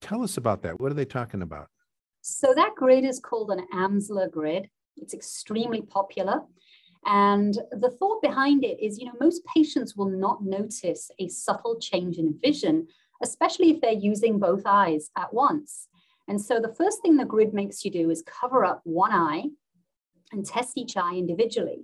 Tell 0.00 0.22
us 0.22 0.36
about 0.36 0.62
that. 0.62 0.80
What 0.80 0.90
are 0.90 0.96
they 0.96 1.04
talking 1.04 1.42
about? 1.42 1.68
So 2.22 2.54
that 2.54 2.76
grid 2.76 3.04
is 3.04 3.18
called 3.18 3.50
an 3.50 3.66
Amsler 3.74 4.30
grid. 4.30 4.70
It's 4.96 5.12
extremely 5.12 5.82
popular. 5.82 6.42
And 7.04 7.58
the 7.72 7.90
thought 7.90 8.22
behind 8.22 8.64
it 8.64 8.78
is, 8.80 8.98
you 8.98 9.06
know, 9.06 9.14
most 9.20 9.44
patients 9.44 9.96
will 9.96 10.08
not 10.08 10.44
notice 10.44 11.10
a 11.18 11.26
subtle 11.26 11.80
change 11.80 12.18
in 12.18 12.38
vision, 12.40 12.86
especially 13.22 13.70
if 13.70 13.80
they're 13.80 13.92
using 13.92 14.38
both 14.38 14.62
eyes 14.64 15.10
at 15.18 15.34
once. 15.34 15.88
And 16.28 16.40
so 16.40 16.60
the 16.60 16.72
first 16.74 17.02
thing 17.02 17.16
the 17.16 17.24
grid 17.24 17.52
makes 17.52 17.84
you 17.84 17.90
do 17.90 18.08
is 18.10 18.22
cover 18.22 18.64
up 18.64 18.82
one 18.84 19.10
eye 19.10 19.46
and 20.30 20.46
test 20.46 20.78
each 20.78 20.96
eye 20.96 21.14
individually. 21.14 21.82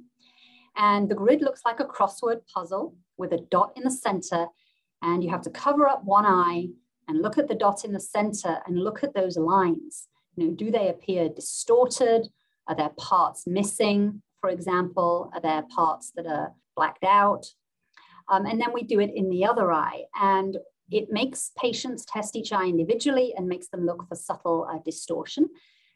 And 0.77 1.09
the 1.09 1.17
grid 1.17 1.43
looks 1.43 1.63
like 1.65 1.81
a 1.81 1.85
crossword 1.85 2.43
puzzle 2.55 2.95
with 3.17 3.33
a 3.33 3.45
dot 3.51 3.73
in 3.75 3.83
the 3.83 3.91
center. 3.91 4.47
And 5.03 5.25
you 5.25 5.31
have 5.31 5.43
to 5.43 5.51
cover 5.51 5.89
up 5.89 6.05
one 6.05 6.27
eye 6.27 6.69
and 7.09 7.23
look 7.23 7.39
at 7.39 7.49
the 7.49 7.57
dot 7.57 7.85
in 7.85 7.93
the 7.93 7.99
center 7.99 8.59
and 8.67 8.79
look 8.79 9.03
at 9.03 9.15
those 9.15 9.37
lines. 9.37 10.07
Know, 10.39 10.51
do 10.53 10.71
they 10.71 10.89
appear 10.89 11.29
distorted? 11.29 12.29
Are 12.69 12.77
there 12.77 12.91
parts 12.97 13.47
missing, 13.47 14.23
for 14.41 14.51
example? 14.51 15.31
Are 15.35 15.41
there 15.41 15.63
parts 15.63 16.13
that 16.17 16.27
are 16.27 16.53
blacked 16.77 17.05
out? 17.05 17.47
Um, 18.29 18.47
and 18.47 18.61
then 18.61 18.73
we 18.73 18.83
do 18.83 19.01
it 19.01 19.11
in 19.15 19.31
the 19.31 19.45
other 19.45 19.73
eye. 19.73 20.05
And 20.15 20.57
it 20.91 21.11
makes 21.11 21.51
patients 21.57 22.05
test 22.05 22.37
each 22.37 22.53
eye 22.53 22.67
individually 22.67 23.35
and 23.37 23.49
makes 23.49 23.69
them 23.69 23.85
look 23.85 24.07
for 24.09 24.15
subtle 24.15 24.69
uh, 24.71 24.79
distortion. 24.85 25.49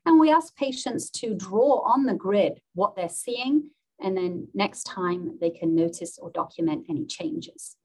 And 0.05 0.19
we 0.19 0.33
ask 0.33 0.55
patients 0.57 1.11
to 1.11 1.35
draw 1.35 1.83
on 1.87 2.05
the 2.05 2.15
grid 2.15 2.61
what 2.75 2.97
they're 2.97 3.09
seeing, 3.09 3.71
and 4.01 4.17
then 4.17 4.49
next 4.53 4.83
time 4.85 5.39
they 5.41 5.51
can 5.51 5.77
notice 5.77 6.19
or 6.19 6.31
document 6.31 6.87
any 6.89 7.07
changes. 7.07 7.77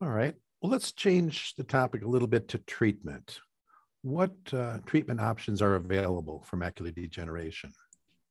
All 0.00 0.10
right. 0.10 0.34
Well, 0.60 0.72
let's 0.72 0.90
change 0.90 1.54
the 1.54 1.62
topic 1.62 2.02
a 2.02 2.08
little 2.08 2.26
bit 2.26 2.48
to 2.48 2.58
treatment. 2.58 3.40
What 4.08 4.32
uh, 4.54 4.78
treatment 4.86 5.20
options 5.20 5.60
are 5.60 5.74
available 5.74 6.42
for 6.46 6.56
macular 6.56 6.94
degeneration? 6.94 7.74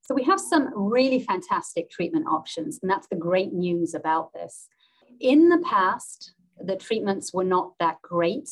So, 0.02 0.16
we 0.16 0.24
have 0.24 0.40
some 0.40 0.72
really 0.76 1.20
fantastic 1.20 1.92
treatment 1.92 2.26
options, 2.28 2.80
and 2.82 2.90
that's 2.90 3.08
the 3.10 3.16
great 3.16 3.54
news 3.54 3.94
about 3.94 4.34
this. 4.34 4.68
In 5.20 5.50
the 5.50 5.60
past, 5.60 6.34
the 6.60 6.78
treatments 6.78 7.32
were 7.32 7.44
not 7.44 7.74
that 7.80 8.02
great. 8.02 8.50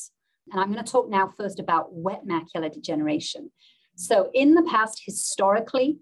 And 0.51 0.61
I'm 0.61 0.71
going 0.71 0.85
to 0.85 0.91
talk 0.91 1.09
now 1.09 1.27
first 1.35 1.59
about 1.59 1.91
wet 1.91 2.27
macular 2.27 2.71
degeneration. 2.71 3.51
So, 3.95 4.29
in 4.35 4.53
the 4.53 4.61
past, 4.61 5.01
historically, 5.03 5.97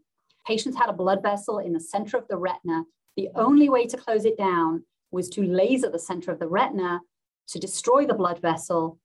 patients 0.45 0.75
had 0.75 0.89
a 0.89 0.93
blood 0.93 1.23
vessel 1.23 1.59
in 1.59 1.71
the 1.71 1.79
center 1.79 2.17
of 2.17 2.27
the 2.27 2.35
retina. 2.35 2.83
The 3.15 3.29
only 3.35 3.69
way 3.69 3.85
to 3.87 3.95
close 3.95 4.25
it 4.25 4.37
down 4.37 4.83
was 5.11 5.29
to 5.29 5.43
laser 5.43 5.89
the 5.89 5.99
center 5.99 6.31
of 6.33 6.39
the 6.39 6.49
retina 6.49 6.99
to 7.47 7.59
destroy 7.59 8.05
the 8.05 8.13
blood 8.13 8.41
vessel. 8.41 8.99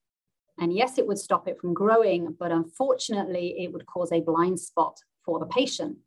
And 0.61 0.73
yes, 0.73 0.99
it 0.99 1.07
would 1.07 1.19
stop 1.19 1.47
it 1.47 1.59
from 1.61 1.73
growing, 1.73 2.35
but 2.39 2.51
unfortunately, 2.51 3.57
it 3.59 3.73
would 3.73 3.87
cause 3.87 4.13
a 4.13 4.21
blind 4.21 4.59
spot 4.59 4.99
for 5.25 5.39
the 5.39 5.47
patient. 5.47 5.99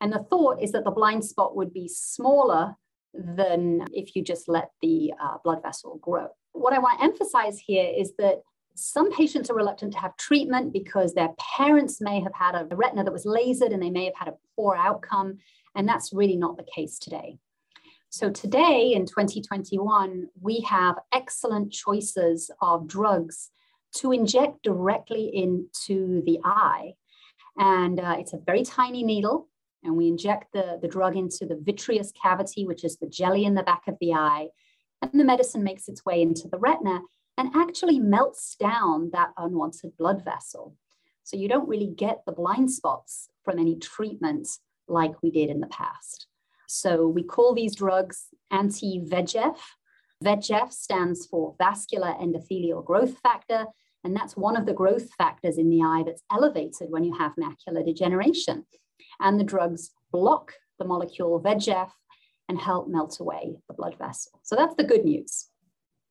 And 0.00 0.12
the 0.12 0.24
thought 0.30 0.62
is 0.62 0.72
that 0.72 0.84
the 0.84 0.90
blind 0.90 1.24
spot 1.24 1.56
would 1.56 1.72
be 1.72 1.88
smaller 1.88 2.76
than 3.14 3.84
if 3.92 4.14
you 4.14 4.22
just 4.22 4.48
let 4.48 4.70
the 4.82 5.12
uh, 5.20 5.38
blood 5.42 5.62
vessel 5.62 5.98
grow. 6.02 6.28
What 6.52 6.72
I 6.72 6.78
want 6.78 6.98
to 6.98 7.04
emphasize 7.04 7.58
here 7.58 7.90
is 7.96 8.12
that 8.18 8.42
some 8.74 9.10
patients 9.10 9.50
are 9.50 9.54
reluctant 9.54 9.92
to 9.94 9.98
have 9.98 10.16
treatment 10.18 10.72
because 10.72 11.14
their 11.14 11.30
parents 11.56 12.00
may 12.00 12.20
have 12.20 12.34
had 12.34 12.54
a 12.54 12.76
retina 12.76 13.04
that 13.04 13.12
was 13.12 13.24
lasered 13.24 13.72
and 13.72 13.82
they 13.82 13.90
may 13.90 14.04
have 14.04 14.16
had 14.16 14.28
a 14.28 14.34
poor 14.54 14.76
outcome. 14.76 15.38
And 15.74 15.88
that's 15.88 16.12
really 16.12 16.36
not 16.36 16.58
the 16.58 16.66
case 16.74 16.98
today. 16.98 17.38
So, 18.10 18.30
today 18.30 18.92
in 18.94 19.04
2021, 19.04 20.28
we 20.40 20.60
have 20.60 20.96
excellent 21.12 21.72
choices 21.72 22.50
of 22.62 22.86
drugs 22.86 23.50
to 23.96 24.12
inject 24.12 24.62
directly 24.62 25.30
into 25.34 26.22
the 26.24 26.38
eye. 26.44 26.94
And 27.58 28.00
uh, 28.00 28.16
it's 28.18 28.32
a 28.32 28.38
very 28.44 28.64
tiny 28.64 29.02
needle 29.02 29.48
and 29.86 29.96
we 29.96 30.08
inject 30.08 30.52
the, 30.52 30.78
the 30.82 30.88
drug 30.88 31.16
into 31.16 31.46
the 31.46 31.58
vitreous 31.62 32.12
cavity, 32.20 32.66
which 32.66 32.84
is 32.84 32.96
the 32.98 33.08
jelly 33.08 33.44
in 33.44 33.54
the 33.54 33.62
back 33.62 33.82
of 33.86 33.96
the 34.00 34.12
eye, 34.12 34.48
and 35.00 35.12
the 35.14 35.24
medicine 35.24 35.62
makes 35.62 35.88
its 35.88 36.04
way 36.04 36.20
into 36.20 36.48
the 36.48 36.58
retina 36.58 37.00
and 37.38 37.54
actually 37.54 37.98
melts 37.98 38.56
down 38.58 39.10
that 39.12 39.30
unwanted 39.36 39.96
blood 39.98 40.24
vessel. 40.24 40.74
So 41.22 41.36
you 41.36 41.48
don't 41.48 41.68
really 41.68 41.92
get 41.96 42.22
the 42.24 42.32
blind 42.32 42.70
spots 42.70 43.28
from 43.44 43.58
any 43.58 43.76
treatment 43.76 44.48
like 44.88 45.22
we 45.22 45.30
did 45.30 45.50
in 45.50 45.60
the 45.60 45.66
past. 45.66 46.26
So 46.68 47.06
we 47.06 47.22
call 47.22 47.54
these 47.54 47.74
drugs 47.74 48.26
anti 48.50 49.00
VEGF. 49.00 49.58
VEGF 50.24 50.72
stands 50.72 51.26
for 51.26 51.54
vascular 51.58 52.14
endothelial 52.14 52.84
growth 52.84 53.18
factor, 53.18 53.66
and 54.06 54.14
that's 54.14 54.36
one 54.36 54.56
of 54.56 54.66
the 54.66 54.72
growth 54.72 55.12
factors 55.18 55.58
in 55.58 55.68
the 55.68 55.82
eye 55.82 56.04
that's 56.06 56.22
elevated 56.30 56.90
when 56.90 57.02
you 57.02 57.12
have 57.18 57.32
macular 57.34 57.84
degeneration 57.84 58.64
and 59.18 59.38
the 59.38 59.44
drugs 59.44 59.90
block 60.12 60.52
the 60.78 60.84
molecule 60.84 61.42
VEGF 61.42 61.90
and 62.48 62.60
help 62.60 62.88
melt 62.88 63.18
away 63.18 63.56
the 63.66 63.74
blood 63.74 63.98
vessel. 63.98 64.38
So 64.44 64.54
that's 64.54 64.76
the 64.76 64.84
good 64.84 65.04
news. 65.04 65.48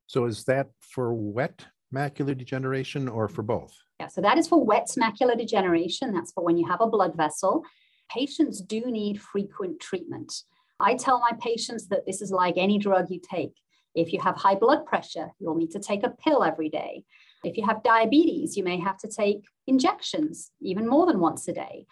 So 0.07 0.25
is 0.25 0.43
that 0.43 0.71
for 0.81 1.13
wet 1.13 1.65
macular 1.95 2.37
degeneration 2.37 3.07
or 3.07 3.29
for 3.29 3.43
both? 3.43 3.73
Yeah, 4.01 4.07
so 4.07 4.19
that 4.19 4.37
is 4.37 4.49
for 4.49 4.61
wet 4.61 4.89
macular 4.99 5.37
degeneration. 5.37 6.13
That's 6.13 6.33
for 6.33 6.43
when 6.43 6.57
you 6.57 6.67
have 6.67 6.81
a 6.81 6.87
blood 6.87 7.15
vessel. 7.15 7.63
Patients 8.11 8.59
do 8.59 8.81
need 8.91 9.21
frequent 9.21 9.79
treatment. 9.79 10.33
I 10.81 10.95
tell 10.95 11.19
my 11.19 11.31
patients 11.39 11.87
that 11.87 12.05
this 12.05 12.21
is 12.21 12.29
like 12.29 12.55
any 12.57 12.77
drug 12.77 13.09
you 13.09 13.21
take. 13.21 13.53
If 13.95 14.11
you 14.11 14.19
have 14.19 14.35
high 14.35 14.55
blood 14.55 14.85
pressure, 14.85 15.29
you'll 15.39 15.55
need 15.55 15.71
to 15.71 15.79
take 15.79 16.03
a 16.03 16.09
pill 16.09 16.43
every 16.43 16.67
day. 16.67 17.05
If 17.45 17.57
you 17.57 17.65
have 17.65 17.83
diabetes, 17.83 18.57
you 18.57 18.63
may 18.63 18.79
have 18.79 18.97
to 18.99 19.07
take 19.07 19.45
injections 19.67 20.51
even 20.61 20.87
more 20.87 21.05
than 21.05 21.19
once 21.19 21.47
a 21.47 21.53
day. 21.53 21.85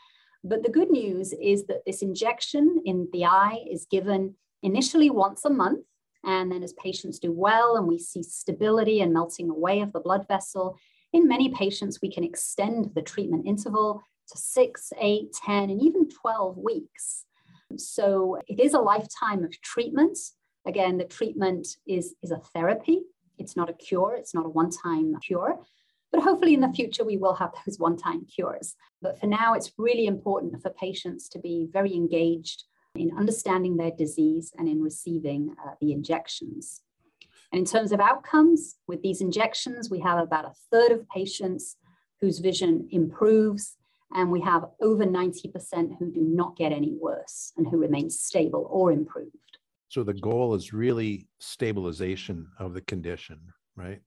But 0.43 0.63
the 0.63 0.69
good 0.69 0.89
news 0.89 1.33
is 1.33 1.65
that 1.67 1.85
this 1.85 2.01
injection 2.01 2.81
in 2.85 3.07
the 3.13 3.25
eye 3.25 3.63
is 3.71 3.85
given 3.89 4.35
initially 4.61 5.09
once 5.09 5.45
a 5.45 5.49
month. 5.49 5.85
And 6.25 6.51
then, 6.51 6.63
as 6.63 6.73
patients 6.73 7.19
do 7.19 7.31
well 7.31 7.75
and 7.75 7.85
we 7.85 7.99
see 7.99 8.23
stability 8.23 9.01
and 9.01 9.13
melting 9.13 9.49
away 9.49 9.81
of 9.81 9.91
the 9.91 9.99
blood 9.99 10.25
vessel, 10.27 10.77
in 11.11 11.27
many 11.27 11.49
patients, 11.49 11.99
we 12.01 12.11
can 12.11 12.23
extend 12.23 12.91
the 12.95 13.01
treatment 13.01 13.45
interval 13.45 14.01
to 14.31 14.37
six, 14.37 14.91
eight, 14.99 15.33
10, 15.45 15.69
and 15.69 15.81
even 15.81 16.09
12 16.09 16.57
weeks. 16.57 17.25
So 17.77 18.39
it 18.47 18.59
is 18.59 18.73
a 18.73 18.79
lifetime 18.79 19.43
of 19.43 19.59
treatment. 19.61 20.17
Again, 20.65 20.97
the 20.97 21.05
treatment 21.05 21.67
is, 21.85 22.15
is 22.23 22.31
a 22.31 22.39
therapy. 22.53 23.01
It's 23.37 23.55
not 23.55 23.69
a 23.69 23.73
cure, 23.73 24.15
it's 24.15 24.33
not 24.33 24.45
a 24.45 24.49
one 24.49 24.69
time 24.69 25.15
cure. 25.19 25.59
But 26.11 26.21
hopefully 26.21 26.53
in 26.53 26.61
the 26.61 26.69
future, 26.69 27.03
we 27.03 27.17
will 27.17 27.33
have 27.35 27.53
those 27.65 27.79
one 27.79 27.97
time 27.97 28.25
cures. 28.25 28.75
But 29.01 29.19
for 29.19 29.27
now, 29.27 29.53
it's 29.53 29.71
really 29.77 30.05
important 30.05 30.61
for 30.61 30.69
patients 30.69 31.27
to 31.29 31.39
be 31.39 31.67
very 31.71 31.93
engaged 31.93 32.65
in 32.95 33.17
understanding 33.17 33.77
their 33.77 33.91
disease 33.91 34.53
and 34.57 34.69
in 34.69 34.81
receiving 34.81 35.55
uh, 35.65 35.71
the 35.81 35.91
injections. 35.91 36.81
And 37.51 37.59
in 37.59 37.65
terms 37.65 37.91
of 37.91 37.99
outcomes, 37.99 38.75
with 38.87 39.01
these 39.01 39.21
injections, 39.21 39.89
we 39.89 39.99
have 40.01 40.19
about 40.19 40.45
a 40.45 40.53
third 40.71 40.91
of 40.91 41.07
patients 41.09 41.77
whose 42.21 42.39
vision 42.39 42.87
improves 42.91 43.75
And 44.15 44.31
we 44.31 44.41
have 44.41 44.65
over 44.79 45.05
90% 45.05 45.97
who 45.97 46.11
do 46.11 46.21
not 46.21 46.55
get 46.55 46.71
any 46.71 46.93
worse 46.93 47.51
and 47.57 47.67
who 47.67 47.77
remain 47.77 48.09
stable 48.11 48.67
or 48.69 48.91
improved. 48.91 49.52
So 49.93 50.01
the 50.03 50.15
goal 50.15 50.55
is 50.55 50.73
really 50.73 51.27
stabilization 51.39 52.47
of 52.57 52.73
the 52.73 52.81
condition, 52.81 53.39
right? 53.75 54.01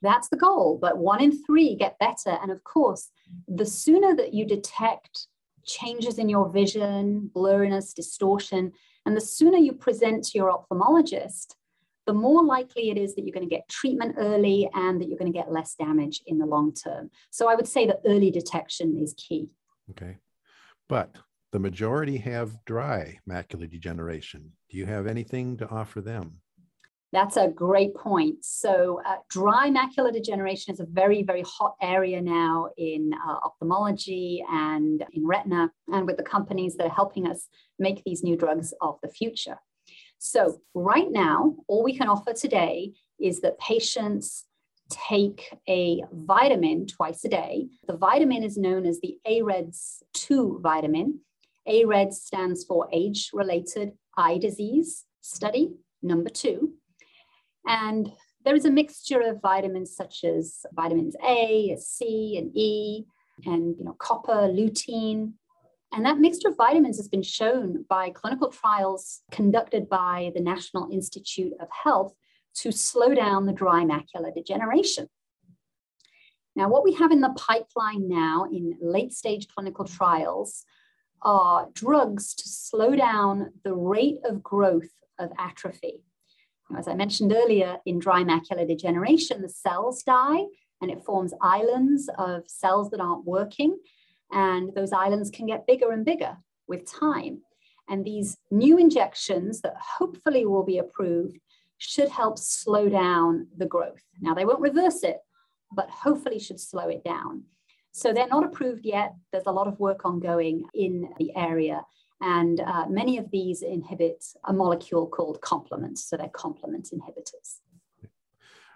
That's 0.00 0.28
the 0.28 0.36
goal. 0.36 0.78
But 0.80 0.98
one 0.98 1.20
in 1.20 1.44
three 1.44 1.74
get 1.74 1.98
better. 1.98 2.38
And 2.40 2.52
of 2.52 2.62
course, 2.62 3.10
the 3.48 3.66
sooner 3.66 4.14
that 4.14 4.32
you 4.32 4.46
detect 4.46 5.26
changes 5.66 6.20
in 6.20 6.28
your 6.28 6.48
vision, 6.50 7.32
blurriness, 7.34 7.92
distortion, 7.92 8.70
and 9.06 9.16
the 9.16 9.20
sooner 9.20 9.58
you 9.58 9.72
present 9.72 10.22
to 10.26 10.38
your 10.38 10.52
ophthalmologist, 10.52 11.56
the 12.06 12.14
more 12.14 12.44
likely 12.44 12.90
it 12.90 12.96
is 12.96 13.16
that 13.16 13.22
you're 13.24 13.34
going 13.34 13.48
to 13.48 13.52
get 13.56 13.68
treatment 13.68 14.14
early 14.16 14.70
and 14.72 15.00
that 15.00 15.08
you're 15.08 15.18
going 15.18 15.32
to 15.32 15.36
get 15.36 15.50
less 15.50 15.74
damage 15.74 16.22
in 16.28 16.38
the 16.38 16.46
long 16.46 16.72
term. 16.72 17.10
So 17.30 17.48
I 17.48 17.56
would 17.56 17.66
say 17.66 17.88
that 17.88 18.02
early 18.06 18.30
detection 18.30 19.00
is 19.02 19.14
key. 19.14 19.48
Okay. 19.90 20.18
But 20.88 21.16
the 21.54 21.60
majority 21.60 22.16
have 22.16 22.64
dry 22.64 23.16
macular 23.30 23.70
degeneration. 23.70 24.50
Do 24.70 24.76
you 24.76 24.86
have 24.86 25.06
anything 25.06 25.56
to 25.58 25.68
offer 25.68 26.00
them? 26.00 26.40
That's 27.12 27.36
a 27.36 27.46
great 27.46 27.94
point. 27.94 28.44
So, 28.44 29.00
uh, 29.06 29.18
dry 29.30 29.70
macular 29.70 30.12
degeneration 30.12 30.74
is 30.74 30.80
a 30.80 30.84
very, 30.84 31.22
very 31.22 31.44
hot 31.46 31.76
area 31.80 32.20
now 32.20 32.70
in 32.76 33.12
uh, 33.14 33.34
ophthalmology 33.44 34.44
and 34.50 35.04
in 35.12 35.24
retina, 35.24 35.70
and 35.92 36.08
with 36.08 36.16
the 36.16 36.24
companies 36.24 36.74
that 36.74 36.88
are 36.88 36.96
helping 37.02 37.28
us 37.28 37.46
make 37.78 38.02
these 38.02 38.24
new 38.24 38.36
drugs 38.36 38.74
of 38.80 38.98
the 39.00 39.08
future. 39.08 39.58
So, 40.18 40.60
right 40.74 41.08
now, 41.08 41.54
all 41.68 41.84
we 41.84 41.96
can 41.96 42.08
offer 42.08 42.32
today 42.32 42.94
is 43.20 43.42
that 43.42 43.60
patients 43.60 44.44
take 44.90 45.56
a 45.68 46.02
vitamin 46.12 46.88
twice 46.88 47.24
a 47.24 47.28
day. 47.28 47.68
The 47.86 47.96
vitamin 47.96 48.42
is 48.42 48.58
known 48.58 48.86
as 48.86 48.98
the 48.98 49.18
AREDS 49.24 50.02
2 50.14 50.58
vitamin. 50.60 51.20
AREDS 51.66 52.22
stands 52.22 52.64
for 52.64 52.88
age 52.92 53.30
related 53.32 53.92
eye 54.16 54.38
disease 54.38 55.04
study 55.20 55.72
number 56.02 56.30
two. 56.30 56.74
And 57.66 58.12
there 58.44 58.54
is 58.54 58.66
a 58.66 58.70
mixture 58.70 59.20
of 59.20 59.40
vitamins 59.40 59.96
such 59.96 60.22
as 60.24 60.66
vitamins 60.74 61.16
A, 61.26 61.76
C, 61.80 62.36
and 62.38 62.54
E, 62.54 63.06
and 63.46 63.74
you 63.78 63.84
know, 63.84 63.96
copper, 63.98 64.48
lutein. 64.48 65.32
And 65.92 66.04
that 66.04 66.18
mixture 66.18 66.48
of 66.48 66.56
vitamins 66.56 66.98
has 66.98 67.08
been 67.08 67.22
shown 67.22 67.84
by 67.88 68.10
clinical 68.10 68.48
trials 68.48 69.22
conducted 69.30 69.88
by 69.88 70.32
the 70.34 70.42
National 70.42 70.90
Institute 70.92 71.52
of 71.60 71.68
Health 71.70 72.14
to 72.56 72.70
slow 72.70 73.14
down 73.14 73.46
the 73.46 73.52
dry 73.52 73.84
macular 73.84 74.34
degeneration. 74.34 75.08
Now, 76.56 76.68
what 76.68 76.84
we 76.84 76.94
have 76.94 77.10
in 77.10 77.20
the 77.20 77.34
pipeline 77.36 78.08
now 78.08 78.46
in 78.52 78.76
late 78.80 79.12
stage 79.12 79.48
clinical 79.48 79.84
trials 79.84 80.64
are 81.24 81.68
drugs 81.72 82.34
to 82.34 82.48
slow 82.48 82.94
down 82.94 83.52
the 83.64 83.74
rate 83.74 84.18
of 84.24 84.42
growth 84.42 84.90
of 85.18 85.32
atrophy. 85.38 86.02
As 86.76 86.88
I 86.88 86.94
mentioned 86.94 87.32
earlier, 87.32 87.78
in 87.86 87.98
dry 87.98 88.22
macular 88.24 88.66
degeneration, 88.66 89.42
the 89.42 89.48
cells 89.48 90.02
die 90.02 90.44
and 90.80 90.90
it 90.90 91.04
forms 91.04 91.32
islands 91.40 92.10
of 92.18 92.42
cells 92.46 92.90
that 92.90 93.00
aren't 93.00 93.24
working. 93.24 93.78
And 94.32 94.74
those 94.74 94.92
islands 94.92 95.30
can 95.30 95.46
get 95.46 95.66
bigger 95.66 95.92
and 95.92 96.04
bigger 96.04 96.36
with 96.66 96.90
time. 96.90 97.42
And 97.88 98.04
these 98.04 98.38
new 98.50 98.78
injections 98.78 99.60
that 99.60 99.76
hopefully 99.98 100.46
will 100.46 100.64
be 100.64 100.78
approved 100.78 101.38
should 101.78 102.08
help 102.08 102.38
slow 102.38 102.88
down 102.88 103.48
the 103.56 103.66
growth. 103.66 104.02
Now, 104.20 104.34
they 104.34 104.44
won't 104.44 104.60
reverse 104.60 105.02
it, 105.02 105.18
but 105.72 105.90
hopefully 105.90 106.38
should 106.38 106.60
slow 106.60 106.88
it 106.88 107.04
down. 107.04 107.44
So 107.96 108.12
they're 108.12 108.26
not 108.26 108.44
approved 108.44 108.84
yet. 108.84 109.14
There's 109.30 109.46
a 109.46 109.52
lot 109.52 109.68
of 109.68 109.78
work 109.78 110.04
ongoing 110.04 110.64
in 110.74 111.08
the 111.16 111.30
area. 111.36 111.80
And 112.20 112.58
uh, 112.58 112.86
many 112.88 113.18
of 113.18 113.30
these 113.30 113.62
inhibit 113.62 114.24
a 114.44 114.52
molecule 114.52 115.06
called 115.06 115.40
complement. 115.40 116.00
So 116.00 116.16
they're 116.16 116.28
complement 116.28 116.88
inhibitors. 116.92 117.60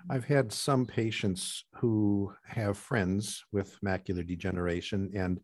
I've 0.09 0.25
had 0.25 0.53
some 0.53 0.87
patients 0.87 1.65
who 1.75 2.33
have 2.47 2.79
friends 2.79 3.45
with 3.51 3.77
macular 3.85 4.25
degeneration, 4.25 5.11
and 5.13 5.41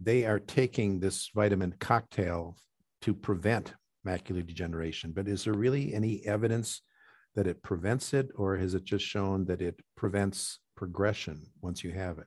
they 0.00 0.24
are 0.24 0.38
taking 0.38 1.00
this 1.00 1.30
vitamin 1.34 1.74
cocktail 1.80 2.56
to 3.02 3.12
prevent 3.12 3.74
macular 4.06 4.46
degeneration. 4.46 5.10
But 5.10 5.26
is 5.26 5.42
there 5.42 5.54
really 5.54 5.92
any 5.92 6.24
evidence 6.24 6.82
that 7.34 7.48
it 7.48 7.64
prevents 7.64 8.14
it, 8.14 8.30
or 8.36 8.56
has 8.56 8.74
it 8.74 8.84
just 8.84 9.04
shown 9.04 9.44
that 9.46 9.60
it 9.60 9.80
prevents 9.96 10.60
progression 10.76 11.42
once 11.60 11.82
you 11.82 11.90
have 11.90 12.18
it? 12.18 12.26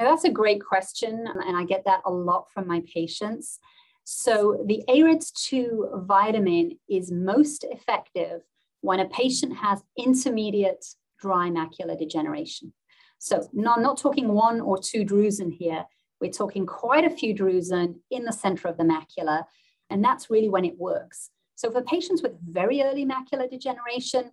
That's 0.00 0.24
a 0.24 0.30
great 0.30 0.64
question. 0.64 1.26
And 1.26 1.56
I 1.56 1.64
get 1.64 1.84
that 1.84 2.00
a 2.06 2.10
lot 2.10 2.50
from 2.52 2.66
my 2.66 2.82
patients. 2.92 3.58
So 4.04 4.64
the 4.66 4.82
AREDS2 4.88 6.06
vitamin 6.06 6.78
is 6.88 7.12
most 7.12 7.64
effective 7.70 8.40
when 8.80 9.00
a 9.00 9.08
patient 9.08 9.56
has 9.58 9.82
intermediate 9.96 10.84
dry 11.20 11.50
macular 11.50 11.98
degeneration. 11.98 12.72
So 13.18 13.46
no, 13.52 13.74
I'm 13.74 13.82
not 13.82 13.98
talking 13.98 14.28
one 14.28 14.60
or 14.60 14.78
two 14.78 15.04
drusen 15.04 15.52
here. 15.52 15.84
We're 16.20 16.32
talking 16.32 16.64
quite 16.64 17.04
a 17.04 17.10
few 17.10 17.34
drusen 17.34 17.96
in 18.10 18.24
the 18.24 18.32
center 18.32 18.68
of 18.68 18.78
the 18.78 18.84
macula, 18.84 19.44
and 19.90 20.02
that's 20.02 20.30
really 20.30 20.48
when 20.48 20.64
it 20.64 20.78
works. 20.78 21.30
So 21.56 21.70
for 21.70 21.82
patients 21.82 22.22
with 22.22 22.32
very 22.42 22.82
early 22.82 23.04
macular 23.04 23.50
degeneration, 23.50 24.30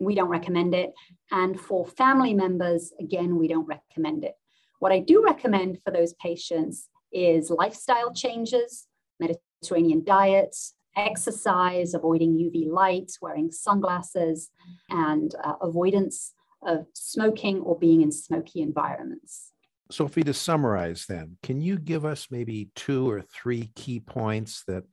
we 0.00 0.14
don't 0.14 0.30
recommend 0.30 0.74
it. 0.74 0.94
And 1.30 1.60
for 1.60 1.86
family 1.86 2.32
members, 2.32 2.92
again, 2.98 3.36
we 3.38 3.48
don't 3.48 3.66
recommend 3.66 4.24
it. 4.24 4.34
What 4.80 4.92
I 4.92 4.98
do 4.98 5.22
recommend 5.22 5.78
for 5.82 5.90
those 5.90 6.14
patients 6.14 6.88
is 7.12 7.50
lifestyle 7.50 8.12
changes, 8.14 8.86
Mediterranean 9.20 10.02
diets, 10.04 10.74
exercise, 10.96 11.92
avoiding 11.92 12.32
UV 12.32 12.66
light, 12.70 13.12
wearing 13.20 13.52
sunglasses, 13.52 14.48
and 14.88 15.34
uh, 15.44 15.54
avoidance 15.60 16.32
of 16.62 16.86
smoking 16.94 17.60
or 17.60 17.78
being 17.78 18.00
in 18.00 18.10
smoky 18.10 18.62
environments. 18.62 19.52
Sophie, 19.90 20.22
to 20.22 20.32
summarize 20.32 21.04
then, 21.06 21.36
can 21.42 21.60
you 21.60 21.78
give 21.78 22.06
us 22.06 22.28
maybe 22.30 22.70
two 22.74 23.08
or 23.08 23.20
three 23.20 23.70
key 23.74 24.00
points 24.00 24.64
that 24.66 24.84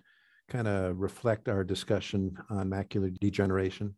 kind 0.50 0.68
of 0.68 0.98
reflect 0.98 1.48
our 1.48 1.64
discussion 1.64 2.36
on 2.50 2.70
macular 2.70 3.18
degeneration? 3.20 3.96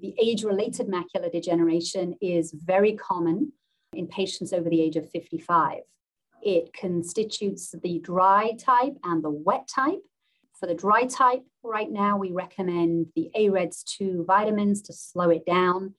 The 0.00 0.14
age 0.20 0.42
related 0.42 0.88
macular 0.88 1.30
degeneration 1.30 2.16
is 2.20 2.52
very 2.52 2.94
common 2.94 3.52
in 3.92 4.06
patients 4.06 4.52
over 4.52 4.68
the 4.68 4.80
age 4.80 4.96
of 4.96 5.10
55. 5.10 5.80
It 6.42 6.72
constitutes 6.78 7.74
the 7.82 8.00
dry 8.00 8.52
type 8.58 8.96
and 9.04 9.22
the 9.22 9.30
wet 9.30 9.68
type. 9.68 10.02
For 10.58 10.66
the 10.66 10.74
dry 10.74 11.04
type, 11.04 11.42
right 11.62 11.90
now, 11.90 12.16
we 12.16 12.30
recommend 12.30 13.06
the 13.14 13.30
AREDS2 13.36 14.26
vitamins 14.26 14.82
to 14.82 14.92
slow 14.92 15.30
it 15.30 15.44
down. 15.46 15.94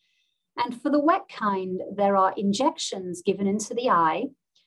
And 0.58 0.80
for 0.82 0.90
the 0.90 1.00
wet 1.00 1.24
kind, 1.30 1.82
there 1.96 2.16
are 2.16 2.34
injections 2.38 3.22
given 3.26 3.48
into 3.48 3.74
the 3.74 3.90
eye 3.90 4.26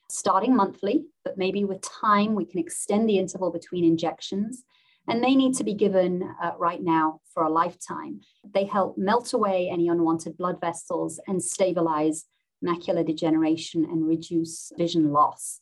starting 0.09 0.55
monthly, 0.55 1.05
but 1.23 1.37
maybe 1.37 1.63
with 1.65 1.81
time, 1.81 2.35
we 2.35 2.45
can 2.45 2.59
extend 2.59 3.09
the 3.09 3.17
interval 3.17 3.51
between 3.51 3.83
injections. 3.83 4.63
And 5.09 5.23
they 5.23 5.35
need 5.35 5.55
to 5.55 5.63
be 5.63 5.73
given 5.73 6.23
uh, 6.41 6.51
right 6.57 6.81
now 6.81 7.21
for 7.33 7.43
a 7.43 7.49
lifetime. 7.49 8.21
They 8.53 8.65
help 8.65 8.97
melt 8.97 9.33
away 9.33 9.69
any 9.71 9.87
unwanted 9.87 10.37
blood 10.37 10.59
vessels 10.59 11.19
and 11.27 11.41
stabilize 11.41 12.25
macular 12.65 13.05
degeneration 13.05 13.85
and 13.85 14.07
reduce 14.07 14.71
vision 14.77 15.11
loss. 15.11 15.61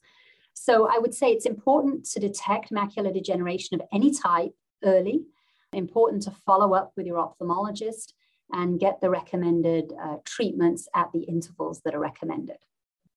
So 0.53 0.87
I 0.87 0.97
would 0.97 1.13
say 1.13 1.31
it's 1.31 1.45
important 1.45 2.05
to 2.11 2.19
detect 2.19 2.71
macular 2.71 3.13
degeneration 3.13 3.79
of 3.79 3.87
any 3.93 4.11
type 4.11 4.53
early, 4.83 5.25
important 5.73 6.23
to 6.23 6.31
follow 6.31 6.73
up 6.73 6.93
with 6.95 7.05
your 7.05 7.17
ophthalmologist 7.17 8.13
and 8.51 8.79
get 8.79 9.01
the 9.01 9.09
recommended 9.09 9.93
uh, 10.01 10.17
treatments 10.23 10.87
at 10.95 11.11
the 11.13 11.23
intervals 11.23 11.81
that 11.83 11.93
are 11.93 11.99
recommended. 11.99 12.57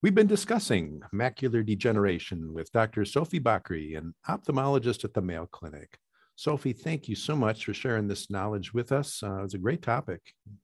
We've 0.03 0.15
been 0.15 0.27
discussing 0.27 1.03
macular 1.13 1.65
degeneration 1.65 2.55
with 2.55 2.73
Dr. 2.73 3.05
Sophie 3.05 3.41
Bakri, 3.41 3.99
an 3.99 4.15
ophthalmologist 4.29 5.05
at 5.05 5.13
the 5.13 5.21
Mayo 5.21 5.47
Clinic. 5.47 5.99
Sophie, 6.37 6.73
thank 6.73 7.09
you 7.09 7.17
so 7.17 7.35
much 7.35 7.65
for 7.65 7.75
sharing 7.75 8.07
this 8.07 8.31
knowledge 8.31 8.73
with 8.73 8.93
us. 8.93 9.23
Uh, 9.23 9.41
it 9.41 9.43
was 9.43 9.55
a 9.55 9.59
great 9.59 9.83
topic. 9.83 10.21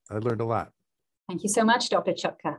I 0.08 0.18
learned 0.18 0.40
a 0.40 0.44
lot. 0.44 0.70
Thank 1.28 1.42
you 1.42 1.48
so 1.48 1.64
much, 1.64 1.88
Dr. 1.88 2.12
Chutka. 2.12 2.58